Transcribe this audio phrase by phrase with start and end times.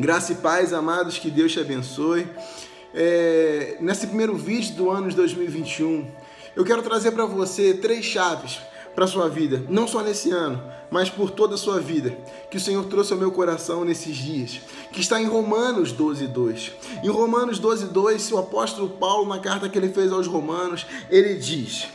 [0.00, 2.24] Graça e paz, amados, que Deus te abençoe.
[2.94, 6.08] É, nesse primeiro vídeo do ano de 2021,
[6.54, 8.60] eu quero trazer para você três chaves
[8.94, 12.16] para sua vida, não só nesse ano, mas por toda a sua vida,
[12.48, 14.60] que o Senhor trouxe ao meu coração nesses dias,
[14.92, 16.72] que está em Romanos 12, 2.
[17.02, 21.34] Em Romanos 12, 2, o apóstolo Paulo, na carta que ele fez aos Romanos, ele
[21.34, 21.88] diz: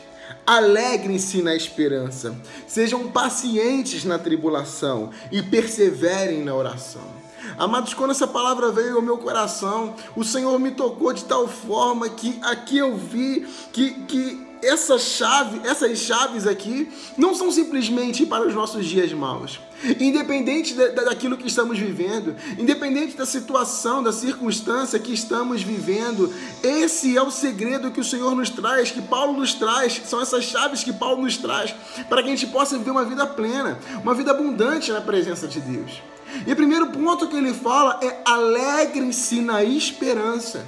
[0.46, 2.36] Alegrem-se na esperança,
[2.68, 7.23] sejam pacientes na tribulação e perseverem na oração.
[7.58, 12.10] Amados, quando essa palavra veio ao meu coração, o Senhor me tocou de tal forma
[12.10, 18.47] que aqui eu vi que, que essa chave, essas chaves aqui não são simplesmente para
[18.47, 19.60] os nossos dias maus.
[20.00, 26.33] Independente daquilo que estamos vivendo, independente da situação, da circunstância que estamos vivendo,
[26.64, 30.46] esse é o segredo que o Senhor nos traz, que Paulo nos traz, são essas
[30.46, 31.75] chaves que Paulo nos traz,
[32.08, 35.59] para que a gente possa viver uma vida plena, uma vida abundante na presença de
[35.59, 36.02] Deus.
[36.45, 40.66] E o primeiro ponto que ele fala é alegrem-se na esperança.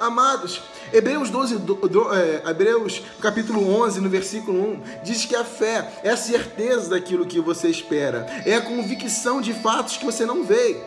[0.00, 5.44] Amados, Hebreus 12, do, do, é, Hebreus capítulo 11, no versículo 1, diz que a
[5.44, 10.24] fé é a certeza daquilo que você espera, é a convicção de fatos que você
[10.24, 10.80] não vê.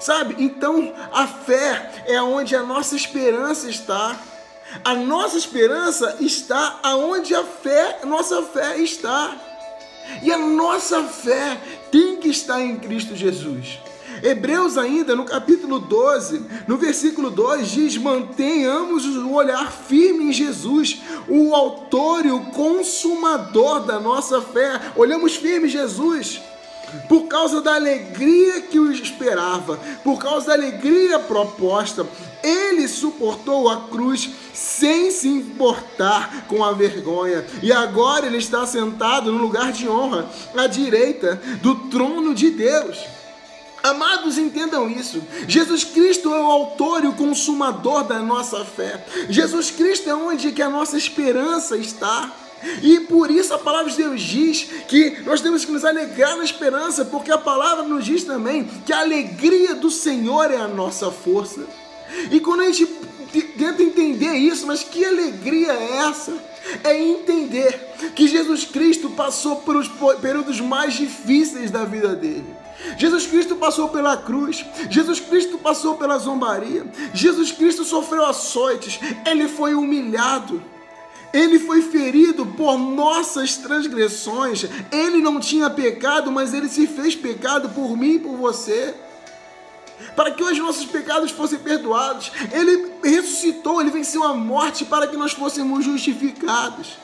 [0.00, 0.34] Sabe?
[0.42, 4.18] Então, a fé é onde a nossa esperança está.
[4.84, 9.36] A nossa esperança está aonde a fé, nossa fé está.
[10.22, 11.60] E a nossa fé
[11.90, 13.78] tem que estar em Cristo Jesus.
[14.22, 21.00] Hebreus ainda no capítulo 12, no versículo 2 diz: "Mantenhamos o olhar firme em Jesus,
[21.28, 24.80] o autor e o consumador da nossa fé".
[24.96, 26.40] Olhamos firme em Jesus
[27.08, 32.06] por causa da alegria que o esperava, por causa da alegria proposta,
[32.82, 39.30] ele suportou a cruz sem se importar com a vergonha, e agora ele está sentado
[39.30, 42.98] no lugar de honra, à direita do trono de Deus.
[43.82, 45.20] Amados, entendam isso.
[45.48, 49.04] Jesus Cristo é o autor e o consumador da nossa fé.
[49.28, 52.30] Jesus Cristo é onde que a nossa esperança está.
[52.80, 56.44] E por isso a palavra de Deus diz que nós temos que nos alegrar na
[56.44, 61.10] esperança, porque a palavra nos diz também que a alegria do Senhor é a nossa
[61.10, 61.66] força.
[62.30, 62.86] E quando a gente
[63.56, 66.32] tenta entender isso, mas que alegria é essa?
[66.84, 67.78] É entender
[68.14, 69.88] que Jesus Cristo passou por os
[70.20, 72.44] períodos mais difíceis da vida dele.
[72.98, 76.84] Jesus Cristo passou pela cruz, Jesus Cristo passou pela zombaria,
[77.14, 80.62] Jesus Cristo sofreu açoites, ele foi humilhado,
[81.32, 87.68] ele foi ferido por nossas transgressões, ele não tinha pecado, mas ele se fez pecado
[87.70, 88.94] por mim e por você
[90.14, 92.32] para que os nossos pecados fossem perdoados.
[92.52, 97.02] Ele ressuscitou, ele venceu a morte para que nós fôssemos justificados.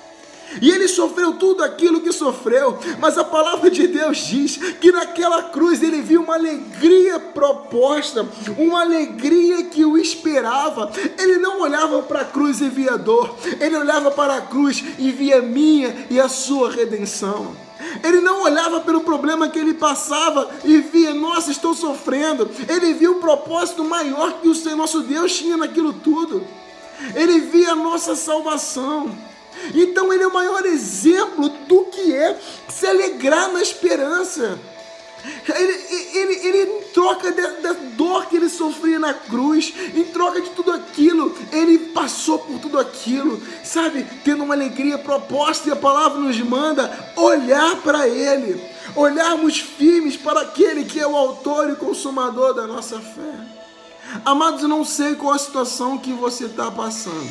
[0.62, 5.42] E ele sofreu tudo aquilo que sofreu, mas a palavra de Deus diz que naquela
[5.42, 8.26] cruz ele viu uma alegria proposta,
[8.56, 10.90] uma alegria que o esperava.
[11.18, 15.10] Ele não olhava para a cruz e via dor, ele olhava para a cruz e
[15.10, 17.67] via minha e a sua redenção.
[18.02, 22.50] Ele não olhava pelo problema que ele passava e via, nossa, estou sofrendo.
[22.68, 26.46] Ele via o propósito maior que o nosso Deus tinha naquilo tudo.
[27.14, 29.16] Ele via a nossa salvação.
[29.74, 32.38] Então ele é o maior exemplo do que é
[32.68, 34.58] se alegrar na esperança.
[35.48, 35.72] Ele,
[36.18, 40.72] ele, ele, em troca da, dor que ele sofria na cruz, em troca de tudo
[40.72, 44.06] aquilo, ele passou por tudo aquilo, sabe?
[44.24, 48.62] Tendo uma alegria proposta, e a palavra nos manda olhar para ele,
[48.94, 53.34] olharmos firmes para aquele que é o autor e consumador da nossa fé.
[54.24, 57.30] Amados, eu não sei qual a situação que você está passando,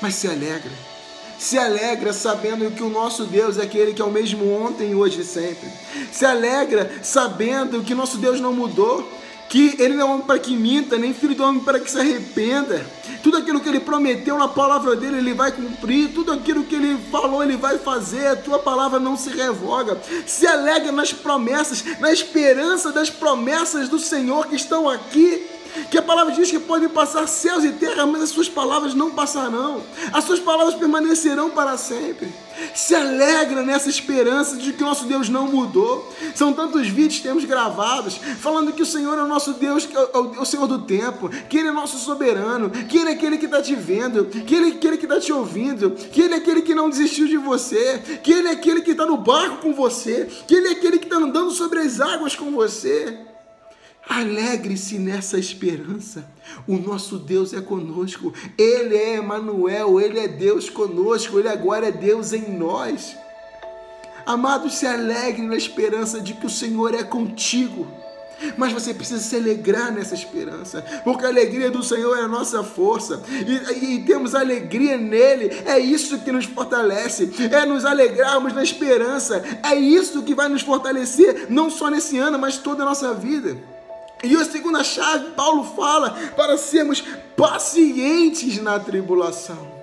[0.00, 0.97] mas se alegra
[1.38, 5.20] se alegra sabendo que o nosso Deus é aquele que é o mesmo ontem, hoje
[5.20, 5.68] e sempre.
[6.10, 9.08] Se alegra sabendo que nosso Deus não mudou,
[9.48, 11.98] que ele não é homem para que minta, nem filho do homem para que se
[11.98, 12.84] arrependa.
[13.22, 16.12] Tudo aquilo que ele prometeu na palavra dele, ele vai cumprir.
[16.12, 18.26] Tudo aquilo que ele falou, ele vai fazer.
[18.26, 19.98] A tua palavra não se revoga.
[20.26, 25.47] Se alegra nas promessas, na esperança das promessas do Senhor que estão aqui
[25.90, 29.10] que a palavra diz que podem passar céus e terra, mas as suas palavras não
[29.10, 29.82] passarão,
[30.12, 32.32] as suas palavras permanecerão para sempre.
[32.74, 36.12] Se alegra nessa esperança de que nosso Deus não mudou.
[36.34, 39.96] São tantos vídeos que temos gravados falando que o Senhor é o nosso Deus, que
[39.96, 43.12] é o, é o Senhor do tempo, que Ele é nosso soberano, que Ele é
[43.12, 46.34] aquele que está te vendo, que Ele é aquele que está te ouvindo, que Ele
[46.34, 49.58] é aquele que não desistiu de você, que Ele é aquele que está no barco
[49.58, 53.18] com você, que Ele é aquele que está andando sobre as águas com você.
[54.08, 56.24] Alegre-se nessa esperança.
[56.66, 58.32] O nosso Deus é conosco.
[58.56, 63.14] Ele é Emanuel, ele é Deus conosco, ele agora é Deus em nós.
[64.24, 67.86] Amados, se alegre na esperança de que o Senhor é contigo.
[68.56, 72.62] Mas você precisa se alegrar nessa esperança, porque a alegria do Senhor é a nossa
[72.62, 78.62] força, e, e, temos alegria nele, é isso que nos fortalece, é nos alegrarmos na
[78.62, 83.12] esperança, é isso que vai nos fortalecer, não só nesse ano, mas toda a nossa
[83.12, 83.56] vida.
[84.22, 87.02] E a segunda chave, Paulo fala para sermos
[87.36, 89.78] pacientes na tribulação.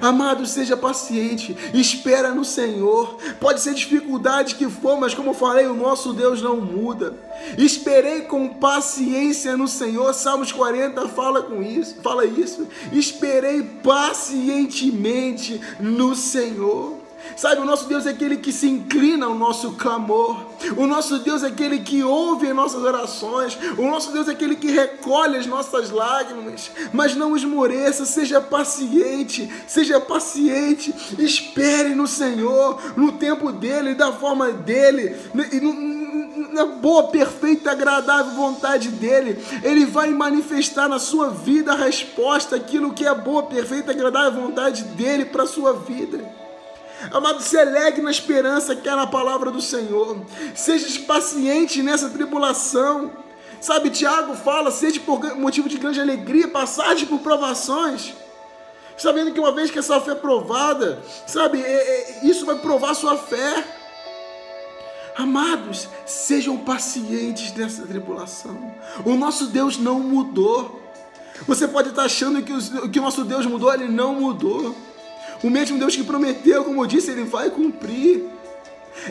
[0.00, 3.16] Amado, seja paciente, espera no Senhor.
[3.40, 7.14] Pode ser dificuldade que for, mas como falei, o nosso Deus não muda.
[7.58, 10.12] Esperei com paciência no Senhor.
[10.14, 12.68] Salmos 40 fala com isso, fala isso.
[12.92, 16.99] Esperei pacientemente no Senhor.
[17.36, 20.46] Sabe, o nosso Deus é aquele que se inclina ao nosso clamor.
[20.76, 23.58] O nosso Deus é aquele que ouve as nossas orações.
[23.78, 26.70] O nosso Deus é aquele que recolhe as nossas lágrimas.
[26.92, 30.94] Mas não esmoreça, seja paciente, seja paciente.
[31.18, 35.16] Espere no Senhor, no tempo dele, da forma dele,
[36.52, 39.38] na boa, perfeita, agradável vontade dele.
[39.62, 44.84] Ele vai manifestar na sua vida a resposta, aquilo que é boa, perfeita, agradável vontade
[44.84, 46.40] dele para a sua vida.
[47.10, 50.24] Amado, se alegre na esperança que é na palavra do Senhor.
[50.54, 53.10] Seja paciente nessa tribulação.
[53.60, 58.14] Sabe, Tiago fala, seja por motivo de grande alegria, passagem por provações.
[58.96, 62.94] Sabendo que uma vez que essa fé é provada, sabe, é, é, isso vai provar
[62.94, 63.64] sua fé.
[65.16, 68.74] Amados, sejam pacientes nessa tribulação.
[69.04, 70.80] O nosso Deus não mudou.
[71.46, 74.74] Você pode estar achando que o, que o nosso Deus mudou, ele não mudou.
[75.42, 78.24] O mesmo Deus que prometeu, como eu disse, ele vai cumprir.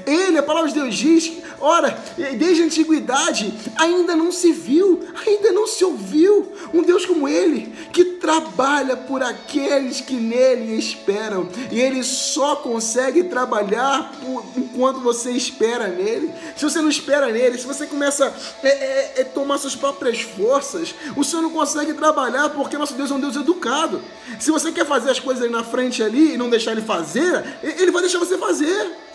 [0.06, 1.98] Ele, a palavra de Deus diz, ora,
[2.38, 7.74] desde a antiguidade ainda não se viu, ainda não se ouviu um Deus como ele,
[7.92, 15.32] que trabalha por aqueles que nele esperam, e ele só consegue trabalhar por, enquanto você
[15.32, 16.32] espera nele.
[16.56, 20.22] Se você não espera nele, se você começa a é, é, é, tomar suas próprias
[20.22, 24.02] forças, o Senhor não consegue trabalhar porque nosso Deus é um Deus educado.
[24.40, 27.44] Se você quer fazer as coisas ali na frente ali e não deixar ele fazer,
[27.64, 29.09] ele vai deixar você fazer.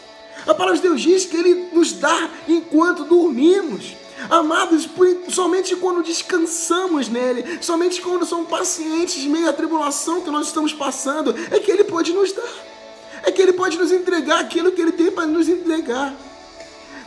[0.46, 3.96] A palavra de Deus diz que Ele nos dá enquanto dormimos.
[4.30, 4.88] Amados,
[5.28, 11.34] somente quando descansamos nele, somente quando somos pacientes meio à tribulação que nós estamos passando,
[11.50, 12.64] é que Ele pode nos dar,
[13.22, 16.14] é que Ele pode nos entregar aquilo que Ele tem para nos entregar.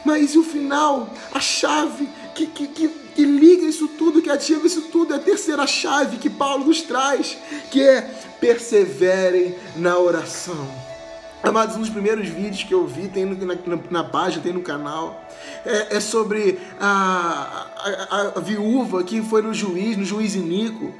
[0.05, 4.83] Mas o final, a chave que, que, que, que liga isso tudo, que ativa isso
[4.83, 7.35] tudo, é a terceira chave que Paulo nos traz,
[7.71, 8.01] que é
[8.39, 10.67] perseverem na oração.
[11.47, 14.61] Amados, um dos primeiros vídeos que eu vi, tem na, na, na página, tem no
[14.61, 15.25] canal,
[15.65, 17.67] é, é sobre a,
[18.09, 20.93] a, a, viúva que foi no juiz, no juiz Inico.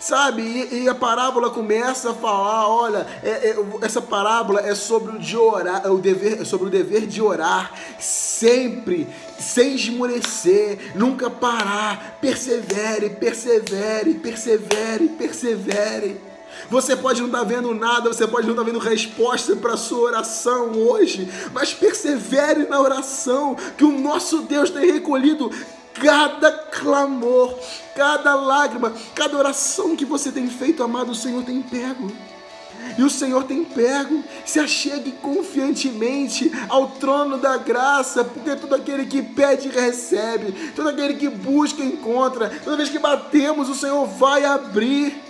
[0.00, 5.14] Sabe, e, e a parábola começa a falar, olha, é, é, essa parábola é sobre
[5.14, 9.06] o, de orar, é o dever, é sobre o dever de orar sempre,
[9.38, 16.29] sem esmorecer, nunca parar, persevere, persevere, persevere, persevere.
[16.68, 19.74] Você pode não estar tá vendo nada, você pode não estar tá vendo resposta para
[19.74, 25.50] a sua oração hoje, mas persevere na oração, que o nosso Deus tem recolhido
[25.94, 27.54] cada clamor,
[27.94, 32.10] cada lágrima, cada oração que você tem feito, amado, o Senhor tem pego.
[32.96, 39.06] E o Senhor tem pego, se achegue confiantemente ao trono da graça, porque todo aquele
[39.06, 44.44] que pede recebe, todo aquele que busca encontra, toda vez que batemos, o Senhor vai
[44.44, 45.29] abrir.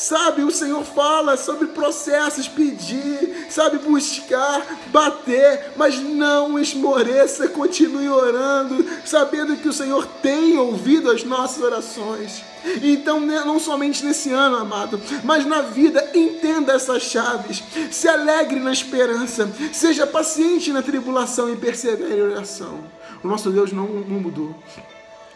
[0.00, 8.82] Sabe, o Senhor fala sobre processos, pedir, sabe, buscar, bater, mas não esmoreça, continue orando,
[9.04, 12.42] sabendo que o Senhor tem ouvido as nossas orações.
[12.82, 17.62] Então, né, não somente nesse ano, amado, mas na vida, entenda essas chaves.
[17.90, 22.80] Se alegre na esperança, seja paciente na tribulação e persevere em oração.
[23.22, 24.56] O nosso Deus não, não mudou.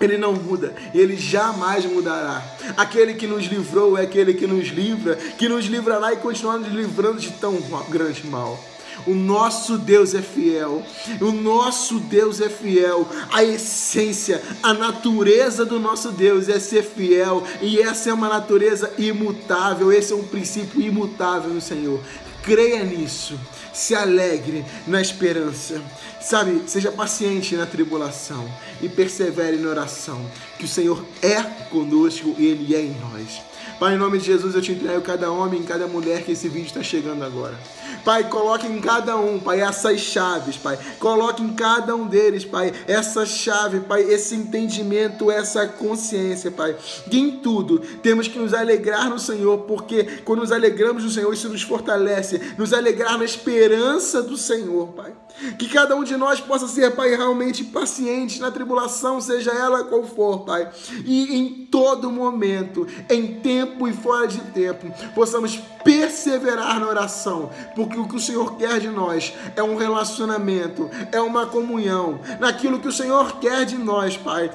[0.01, 2.43] Ele não muda, ele jamais mudará.
[2.77, 6.73] Aquele que nos livrou é aquele que nos livra, que nos livrará e continuará nos
[6.73, 7.57] livrando de tão
[7.89, 8.59] grande mal.
[9.07, 10.83] O nosso Deus é fiel.
[11.21, 13.07] O nosso Deus é fiel.
[13.33, 17.43] A essência, a natureza do nosso Deus é ser fiel.
[17.61, 19.93] E essa é uma natureza imutável.
[19.93, 22.01] Esse é um princípio imutável no Senhor.
[22.45, 23.39] Creia nisso.
[23.73, 25.83] Se alegre na esperança.
[26.21, 28.49] Sabe, seja paciente na tribulação
[28.81, 30.25] e persevere na oração,
[30.59, 33.43] que o Senhor é conosco e Ele é em nós.
[33.79, 36.49] Pai, em nome de Jesus, eu te entrego cada homem e cada mulher que esse
[36.49, 37.59] vídeo está chegando agora.
[38.05, 40.79] Pai, coloque em cada um, Pai, essas chaves, Pai.
[40.99, 46.77] Coloque em cada um deles, Pai, essa chave, Pai, esse entendimento, essa consciência, Pai.
[47.11, 51.33] E em tudo temos que nos alegrar no Senhor, porque quando nos alegramos no Senhor,
[51.33, 55.13] isso nos fortalece, nos alegrar na esperança do Senhor, Pai.
[55.59, 60.05] Que cada um de nós possa ser, Pai, realmente paciente na tribulação, seja ela qual
[60.05, 60.71] for, Pai.
[61.05, 67.94] E em todo momento, em tempo e fora de tempo, possamos perseverar na oração, porque
[67.99, 72.89] o que o Senhor quer de nós é um relacionamento, é uma comunhão, naquilo que
[72.89, 74.51] o Senhor quer de nós, Pai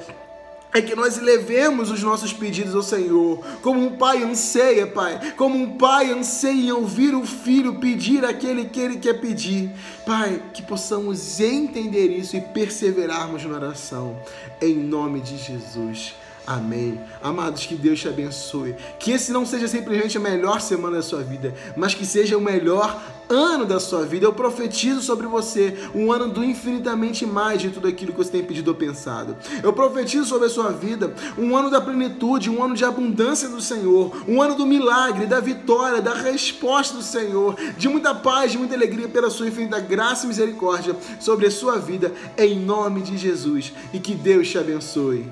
[0.72, 5.56] é que nós levemos os nossos pedidos ao Senhor, como um pai anseia, Pai, como
[5.56, 9.70] um pai anseia em ouvir o filho pedir aquele que ele quer pedir.
[10.06, 14.16] Pai, que possamos entender isso e perseverarmos na oração,
[14.60, 16.14] em nome de Jesus.
[16.46, 17.00] Amém.
[17.22, 18.74] Amados, que Deus te abençoe.
[18.98, 22.40] Que esse não seja simplesmente a melhor semana da sua vida, mas que seja o
[22.40, 24.26] melhor ano da sua vida.
[24.26, 28.42] Eu profetizo sobre você um ano do infinitamente mais de tudo aquilo que você tem
[28.42, 29.36] pedido ou pensado.
[29.62, 33.60] Eu profetizo sobre a sua vida um ano da plenitude, um ano de abundância do
[33.60, 38.58] Senhor, um ano do milagre, da vitória, da resposta do Senhor, de muita paz, de
[38.58, 43.16] muita alegria pela sua infinita graça e misericórdia sobre a sua vida, em nome de
[43.16, 43.72] Jesus.
[43.92, 45.28] E que Deus te abençoe.